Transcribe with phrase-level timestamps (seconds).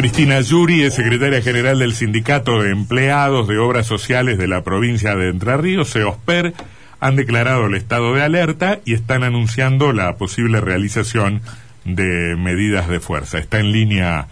[0.00, 5.14] Cristina Yuri es secretaria general del Sindicato de Empleados de Obras Sociales de la provincia
[5.14, 6.54] de Entre Ríos, SEOSPER,
[7.00, 11.42] han declarado el estado de alerta y están anunciando la posible realización
[11.84, 13.36] de medidas de fuerza.
[13.36, 14.28] Está en línea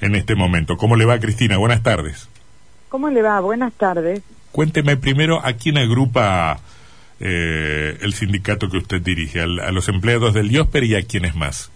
[0.00, 0.76] en este momento.
[0.76, 1.56] ¿Cómo le va, Cristina?
[1.56, 2.28] Buenas tardes.
[2.88, 3.38] ¿Cómo le va?
[3.38, 4.22] Buenas tardes.
[4.50, 6.58] Cuénteme primero a quién agrupa
[7.20, 11.70] eh, el sindicato que usted dirige, a, los empleados del IOSPER y a quiénes más.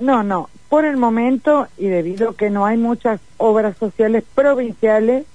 [0.00, 0.48] No, no.
[0.68, 5.26] Por el momento, y debido a que no hay muchas obras sociales provinciales,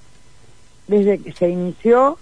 [0.88, 2.18] desde que se inició,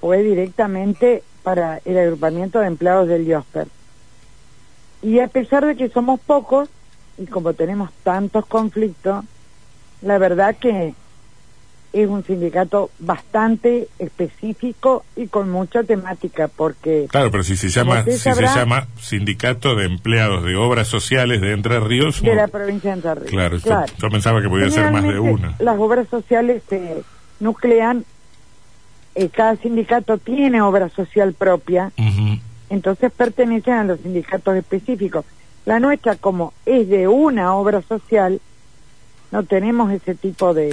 [0.00, 3.68] fue directamente para el agrupamiento de empleados del IOSPER.
[5.02, 6.68] Y a pesar de que somos pocos,
[7.18, 9.24] y como tenemos tantos conflictos,
[10.02, 10.94] la verdad que
[11.92, 18.04] es un sindicato bastante específico y con mucha temática porque claro pero si se llama
[18.04, 22.90] si se llama sindicato de empleados de obras sociales de Entre Ríos de la provincia
[22.90, 23.30] de Entre Ríos.
[23.62, 25.56] Claro, Yo, pensaba que podía ser más de una.
[25.58, 27.02] las obras sociales se
[27.40, 28.04] nuclean
[29.14, 31.92] eh, cada sindicato tiene obra social propia
[32.70, 35.24] entonces pertenecen a los sindicatos específicos.
[35.66, 38.40] La nuestra como es de una obra social
[39.30, 40.70] no tenemos ese tipo de,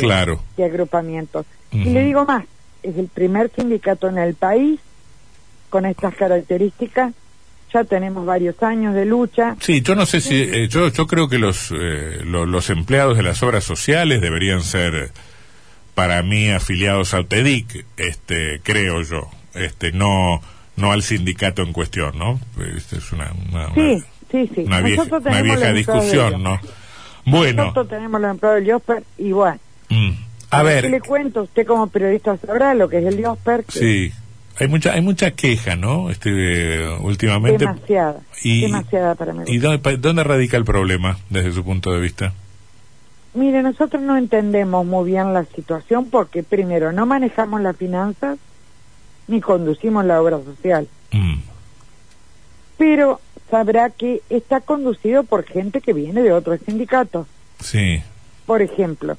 [0.58, 1.46] de agrupamientos.
[1.72, 2.46] Y le digo más,
[2.82, 4.80] es el primer sindicato en el país
[5.70, 7.14] con estas características.
[7.74, 9.58] Ya tenemos varios años de lucha.
[9.60, 13.24] Sí, yo no sé si, eh, yo, yo creo que los, eh, los empleados de
[13.24, 15.12] las obras sociales deberían ser,
[15.94, 20.42] para mí, afiliados a UTEDIC, este, creo yo, este, no,
[20.78, 22.40] no al sindicato en cuestión, ¿no?
[22.76, 24.62] Este es una, una, sí, sí, sí.
[24.62, 26.62] una vieja discusión, ¿no?
[27.28, 27.64] Bueno.
[27.64, 29.60] Nosotros tenemos los empleados del IOSPER igual.
[29.90, 30.12] Mm.
[30.50, 30.84] A, ver.
[30.86, 31.44] ¿Qué le cuento?
[31.44, 33.66] Usted como periodista sabrá lo que es el IOSPER.
[33.68, 34.12] Sí.
[34.60, 36.10] Hay mucha, hay mucha queja, ¿no?
[36.10, 37.66] Este, últimamente.
[37.66, 38.22] Demasiada.
[38.44, 39.44] Y, demasiada para mí.
[39.48, 42.34] ¿Y dónde, dónde radica el problema desde su punto de vista?
[43.34, 48.40] Mire, nosotros no entendemos muy bien la situación porque primero no manejamos las finanzas
[49.28, 50.88] ni conducimos la obra social.
[51.12, 51.36] Mm.
[52.78, 57.28] Pero sabrá que está conducido por gente que viene de otros sindicatos.
[57.60, 58.02] Sí.
[58.46, 59.18] Por ejemplo,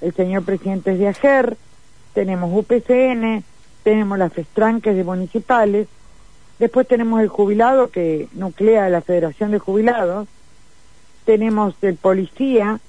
[0.00, 1.56] el señor presidente es de AGER,
[2.14, 3.44] tenemos UPCN,
[3.82, 5.88] tenemos las festranques de municipales,
[6.58, 10.28] después tenemos el jubilado que nuclea la Federación de Jubilados,
[11.24, 12.80] tenemos el policía,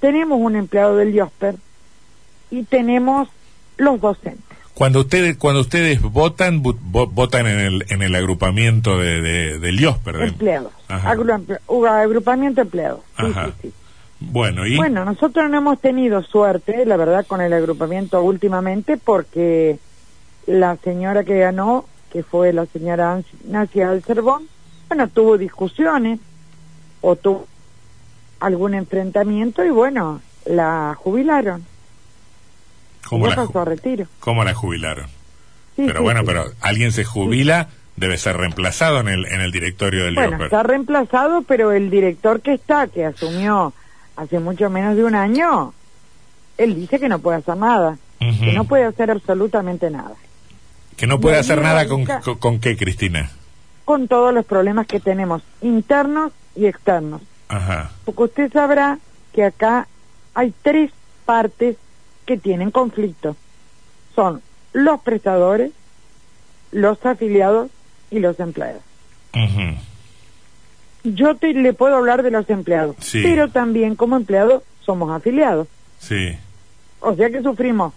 [0.00, 1.56] tenemos un empleado del IOSPER
[2.50, 3.28] y tenemos
[3.76, 4.51] los docentes.
[4.74, 10.22] Cuando ustedes cuando ustedes votan votan en el en el agrupamiento de, de del IOSPER
[10.22, 10.72] empleados.
[10.88, 13.00] Agrupamiento empleados.
[13.18, 13.72] Sí, sí, sí.
[14.20, 19.78] bueno y bueno nosotros no hemos tenido suerte la verdad con el agrupamiento últimamente porque
[20.46, 24.48] la señora que ganó que fue la señora Nacia Alcerbón
[24.88, 26.18] bueno tuvo discusiones
[27.02, 27.46] o tuvo
[28.40, 31.64] algún enfrentamiento y bueno la jubilaron
[33.12, 34.06] ¿Cómo la, pasó a retiro.
[34.20, 35.06] ¿Cómo la jubilaron?
[35.76, 40.14] pero bueno, pero alguien se jubila, debe ser reemplazado en el, en el directorio del
[40.14, 43.74] Bueno, está reemplazado, pero el director que está, que asumió
[44.16, 45.74] hace mucho menos de un año,
[46.56, 50.14] él dice que no puede hacer nada, que no puede hacer absolutamente nada.
[50.96, 53.30] ¿Que no puede hacer nada con, con, con, qué, Cristina?
[53.84, 57.20] Con todos los problemas que tenemos, internos y externos.
[57.48, 57.90] Ajá.
[58.06, 58.98] Porque usted sabrá
[59.34, 59.86] que acá
[60.32, 60.92] hay tres
[61.26, 61.76] partes
[62.26, 63.36] que tienen conflicto.
[64.14, 65.72] Son los prestadores,
[66.70, 67.70] los afiliados
[68.10, 68.82] y los empleados.
[71.04, 75.68] Yo te, le puedo hablar de los empleados, pero también como empleados somos afiliados.
[75.98, 76.36] Sí.
[77.00, 77.92] O sea que sufrimos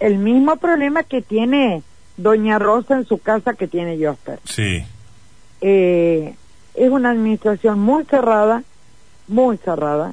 [0.00, 1.82] el mismo problema que tiene
[2.16, 4.38] Doña Rosa en su casa que tiene Josper.
[4.44, 4.84] Sí.
[5.60, 6.34] Eh,
[6.74, 8.62] es una administración muy cerrada,
[9.28, 10.12] muy cerrada,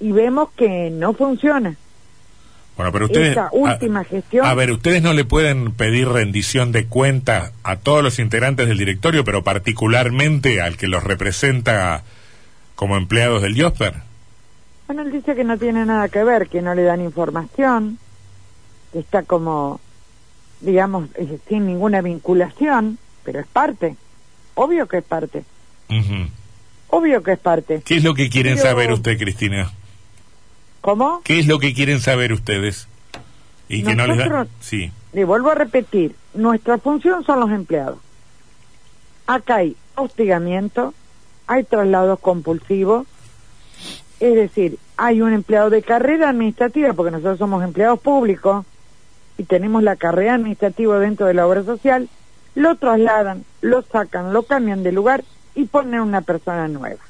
[0.00, 1.76] y vemos que no funciona.
[2.76, 3.38] Bueno, pero ustedes.
[3.52, 4.46] última a, gestión.
[4.46, 8.78] A ver, ustedes no le pueden pedir rendición de cuentas a todos los integrantes del
[8.78, 12.02] directorio, pero particularmente al que los representa
[12.74, 13.94] como empleados del IOSPER.
[14.86, 17.98] Bueno, él dice que no tiene nada que ver, que no le dan información,
[18.92, 19.80] que está como,
[20.60, 21.08] digamos,
[21.48, 23.96] sin ninguna vinculación, pero es parte.
[24.54, 25.44] Obvio que es parte.
[26.88, 27.82] Obvio que es parte.
[27.84, 29.72] ¿Qué es lo que quieren saber usted, Cristina?
[30.84, 31.22] ¿Cómo?
[31.24, 32.88] ¿Qué es lo que quieren saber ustedes?
[33.70, 34.46] Y que no les da...
[34.60, 34.92] Sí.
[35.14, 37.96] Le vuelvo a repetir, nuestra función son los empleados.
[39.26, 40.92] Acá hay hostigamiento,
[41.46, 43.06] hay traslados compulsivos,
[44.20, 48.66] es decir, hay un empleado de carrera administrativa, porque nosotros somos empleados públicos
[49.38, 52.10] y tenemos la carrera administrativa dentro de la obra social,
[52.54, 57.00] lo trasladan, lo sacan, lo cambian de lugar y ponen una persona nueva.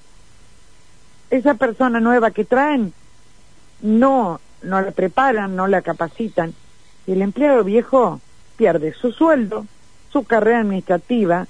[1.30, 2.92] Esa persona nueva que traen
[3.80, 6.54] no, no la preparan, no la capacitan.
[7.06, 8.20] Y el empleado viejo
[8.56, 9.66] pierde su sueldo,
[10.12, 11.46] su carrera administrativa.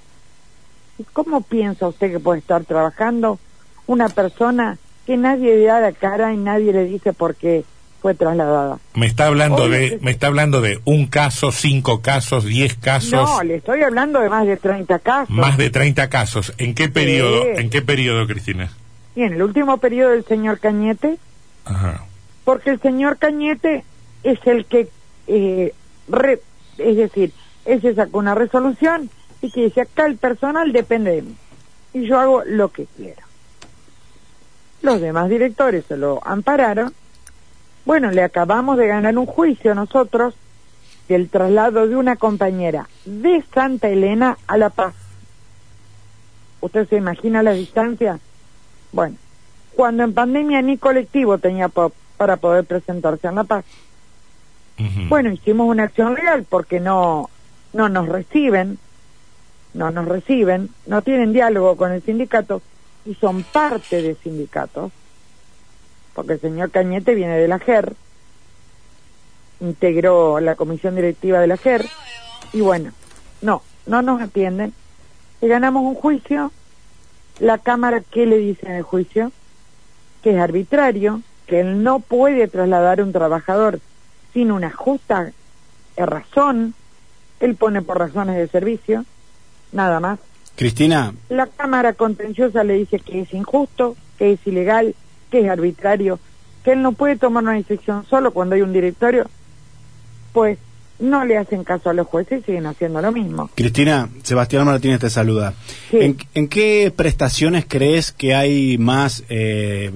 [0.98, 3.38] ¿Y cómo piensa usted que puede estar trabajando
[3.86, 7.64] una persona que nadie le da la cara y nadie le dice por qué
[8.00, 8.78] fue trasladada?
[8.94, 13.12] Me está hablando de me está hablando de un caso, cinco casos, diez casos.
[13.12, 15.30] No, le estoy hablando de más de 30 casos.
[15.30, 16.54] Más de 30 casos.
[16.58, 17.44] ¿En qué periodo?
[17.56, 18.70] ¿En qué periodo, Cristina?
[19.16, 21.18] Y en el último periodo del señor Cañete.
[21.64, 22.04] Ajá.
[22.44, 23.84] Porque el señor Cañete
[24.22, 24.88] es el que
[25.26, 25.72] eh,
[26.78, 27.32] es decir,
[27.64, 29.10] él se sacó una resolución
[29.40, 31.36] y que dice acá el personal depende de mí
[31.92, 33.22] y yo hago lo que quiero.
[34.82, 36.92] Los demás directores se lo ampararon.
[37.86, 40.34] Bueno, le acabamos de ganar un juicio nosotros
[41.08, 44.94] del traslado de una compañera de Santa Elena a La Paz.
[46.60, 48.18] ¿Usted se imagina la distancia?
[48.92, 49.16] Bueno,
[49.74, 51.68] cuando en pandemia ni colectivo tenía
[52.16, 53.64] para poder presentarse en La Paz.
[55.08, 57.30] Bueno, hicimos una acción legal porque no,
[57.72, 58.78] no nos reciben,
[59.72, 62.60] no nos reciben, no tienen diálogo con el sindicato
[63.04, 64.90] y son parte del sindicato,
[66.14, 67.94] porque el señor Cañete viene de la GER,
[69.60, 71.86] integró la comisión directiva de la GER,
[72.52, 72.92] y bueno,
[73.42, 74.72] no, no nos atienden.
[75.40, 76.52] Y ganamos un juicio,
[77.38, 79.32] la Cámara, ¿qué le dice en el juicio?
[80.22, 83.80] Que es arbitrario, que él no puede trasladar a un trabajador
[84.32, 85.32] sin una justa
[85.96, 86.74] razón,
[87.40, 89.04] él pone por razones de servicio,
[89.72, 90.18] nada más.
[90.56, 91.14] Cristina.
[91.28, 94.94] La Cámara Contenciosa le dice que es injusto, que es ilegal,
[95.30, 96.18] que es arbitrario,
[96.64, 99.26] que él no puede tomar una decisión solo cuando hay un directorio,
[100.32, 100.58] pues
[100.98, 103.50] no le hacen caso a los jueces y siguen haciendo lo mismo.
[103.54, 105.54] Cristina, Sebastián Martínez te saluda.
[105.92, 109.90] ¿En, qué prestaciones crees que hay más eh,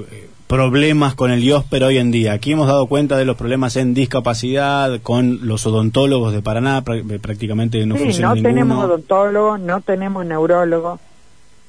[0.48, 2.32] problemas con el IOSPER hoy en día.
[2.32, 7.18] Aquí hemos dado cuenta de los problemas en discapacidad con los odontólogos de Paraná, eh,
[7.20, 10.98] prácticamente no sí, no tenemos odontólogos, no tenemos neurólogos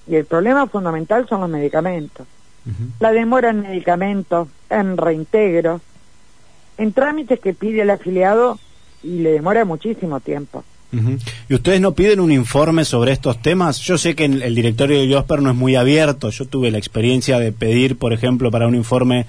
[0.08, 2.26] y el problema fundamental son los medicamentos.
[3.00, 5.82] La demora en medicamentos, en reintegro,
[6.78, 8.60] en trámites que pide el afiliado
[9.02, 10.64] y le demora muchísimo tiempo.
[10.92, 13.80] ¿Y ustedes no piden un informe sobre estos temas?
[13.80, 16.30] Yo sé que el, directorio de Josper no es muy abierto.
[16.30, 19.26] Yo tuve la experiencia de pedir, por ejemplo, para un informe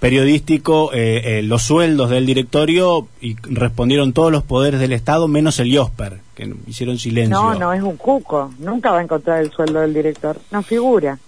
[0.00, 5.58] periodístico eh, eh, los sueldos del directorio y respondieron todos los poderes del Estado menos
[5.58, 7.36] el Josper, que hicieron silencio.
[7.36, 8.52] No, no, es un cuco.
[8.58, 10.38] Nunca va a encontrar el sueldo del director.
[10.50, 11.18] No figura.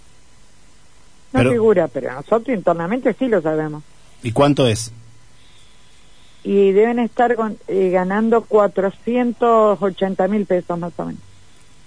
[1.33, 3.83] No figura, pero nosotros internamente sí lo sabemos.
[4.21, 4.93] ¿Y cuánto es?
[6.43, 7.35] Y deben estar
[7.67, 11.21] eh, ganando 480 mil pesos más o menos.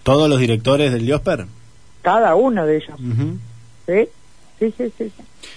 [0.03, 1.47] ¿Todos los directores del Diosper?
[2.03, 2.99] Cada uno de ellos.
[3.87, 4.09] ¿Sí?
[4.59, 4.75] ¿Sí?
[4.79, 5.13] Sí, sí,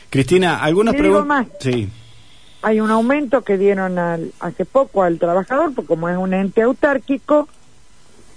[0.10, 1.48] Cristina, ¿algunas preguntas?
[1.60, 1.90] Sí.
[2.64, 6.64] Hay un aumento que dieron al, hace poco al trabajador, porque como es un ente
[6.64, 7.48] autárquico,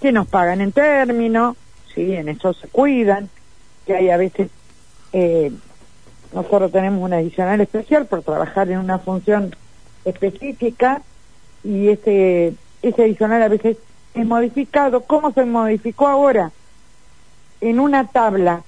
[0.01, 1.57] que nos pagan en términos,
[1.95, 3.31] sí, en eso se cuidan,
[3.87, 4.51] que hay a veces,
[5.13, 5.51] eh,
[6.35, 9.55] nosotros tenemos un adicional especial por trabajar en una función
[10.05, 11.03] específica
[11.63, 13.77] y ese, ese adicional a veces
[14.15, 15.03] es modificado.
[15.03, 16.53] ¿Cómo se modificó ahora?
[17.61, 18.63] En una tabla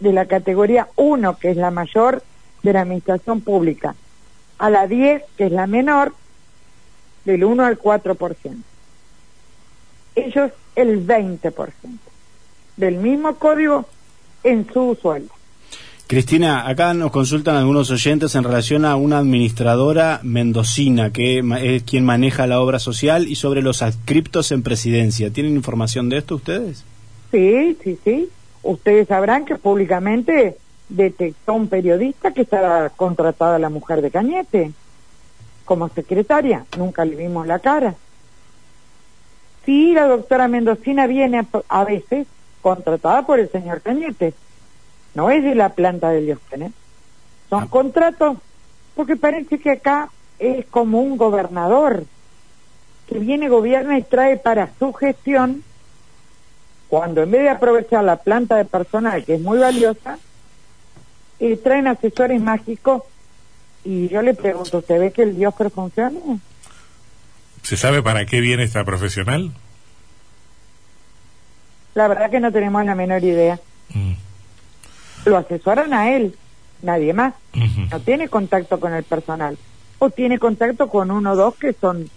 [0.00, 2.22] de la categoría 1, que es la mayor
[2.62, 3.94] de la administración pública,
[4.58, 6.14] a la 10, que es la menor,
[7.24, 8.56] del 1 al 4%.
[10.16, 11.74] Ellos el 20%
[12.76, 13.86] del mismo código
[14.42, 15.32] en su sueldo.
[16.06, 22.04] Cristina, acá nos consultan algunos oyentes en relación a una administradora mendocina que es quien
[22.04, 25.32] maneja la obra social y sobre los adscriptos en presidencia.
[25.32, 26.84] ¿Tienen información de esto ustedes?
[27.30, 28.28] Sí, sí, sí.
[28.62, 30.58] Ustedes sabrán que públicamente
[30.90, 34.72] detectó un periodista que estaba contratada la mujer de Cañete
[35.64, 36.66] como secretaria.
[36.76, 37.94] Nunca le vimos la cara.
[39.64, 42.26] Sí, la doctora Mendocina viene a veces
[42.60, 44.34] contratada por el señor Cañete
[45.14, 46.72] no es de la planta de Diógenes.
[47.48, 47.66] Son ah.
[47.70, 48.38] contratos,
[48.94, 52.04] porque parece que acá es como un gobernador
[53.08, 55.62] que viene, gobierna y trae para su gestión,
[56.88, 60.18] cuando en vez de aprovechar la planta de personal, que es muy valiosa,
[61.38, 63.02] y traen asesores mágicos.
[63.84, 66.18] Y yo le pregunto, ¿usted ve que el Dios funciona?
[67.62, 69.52] ¿Se sabe para qué viene esta profesional?
[71.94, 73.60] La verdad que no tenemos la menor idea.
[73.90, 74.14] Mm
[75.24, 76.34] lo asesoran a él,
[76.82, 77.34] nadie más.
[77.90, 79.56] No tiene contacto con el personal.
[79.98, 82.10] O tiene contacto con uno o dos que son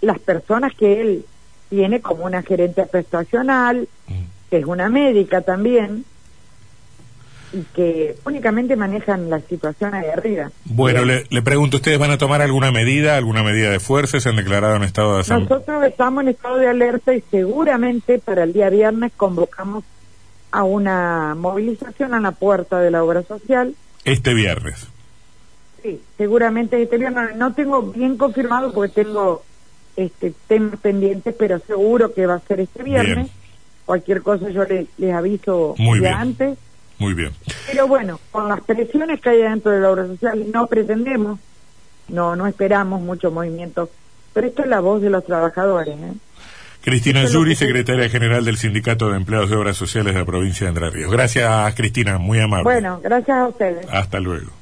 [0.00, 1.24] las personas que él
[1.70, 3.88] tiene como una gerente prestacional,
[4.50, 6.04] que es una médica también.
[7.54, 10.50] y que únicamente manejan la situación ahí arriba.
[10.64, 14.18] Bueno, le, le, pregunto, ¿ustedes van a tomar alguna medida, alguna medida de fuerza?
[14.20, 15.28] ¿Se han declarado en estado de?
[15.28, 19.84] Nosotros estamos en estado de alerta y seguramente para el día viernes convocamos
[20.52, 23.74] a una movilización a la puerta de la obra social.
[24.04, 24.86] Este viernes.
[25.82, 27.34] Sí, seguramente este viernes.
[27.36, 29.42] No tengo bien confirmado porque tengo
[29.96, 33.30] este temas pendientes, pero seguro que va a ser este viernes.
[33.86, 36.56] Cualquier cosa yo les, aviso Muy antes.
[36.98, 37.32] Muy bien.
[37.66, 41.40] Pero bueno, con las presiones que hay dentro de la obra social, no pretendemos,
[42.08, 43.90] no, no esperamos mucho movimiento,
[44.32, 45.98] pero esto es la voz de los trabajadores.
[45.98, 46.12] ¿eh?
[46.82, 50.72] Cristina Yuri, secretaria general del Sindicato de Empleados de Obras Sociales de la provincia de
[50.72, 51.12] Entre Ríos.
[51.12, 52.64] Gracias, Cristina, muy amable.
[52.64, 53.86] Bueno, gracias a ustedes.
[53.90, 54.61] Hasta luego.